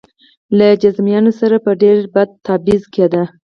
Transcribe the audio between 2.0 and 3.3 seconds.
بد تبعیض کېده.